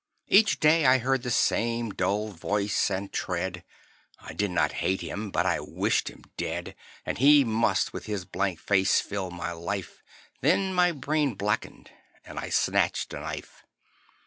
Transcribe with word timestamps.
Each 0.29 0.59
day 0.59 0.87
I 0.87 0.97
heard 0.97 1.21
the 1.21 1.29
same 1.29 1.91
dull 1.91 2.29
voice 2.29 2.89
and 2.89 3.13
tread; 3.13 3.63
I 4.19 4.33
did 4.33 4.49
not 4.49 4.71
hate 4.71 5.01
him: 5.01 5.29
but 5.29 5.45
I 5.45 5.59
wished 5.59 6.07
him 6.09 6.23
dead. 6.37 6.73
And 7.05 7.19
he 7.19 7.43
must 7.45 7.93
with 7.93 8.07
his 8.07 8.25
blank 8.25 8.57
face 8.59 8.99
fill 8.99 9.29
my 9.29 9.51
life 9.51 10.01
Then 10.39 10.73
my 10.73 10.91
brain 10.91 11.35
blackened; 11.35 11.91
and 12.25 12.39
I 12.39 12.49
snatched 12.49 13.13
a 13.13 13.19
knife. 13.19 13.63